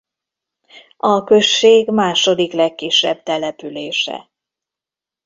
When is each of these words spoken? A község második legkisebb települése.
A 0.97 1.23
község 1.23 1.89
második 1.89 2.51
legkisebb 2.53 3.23
települése. 3.23 4.29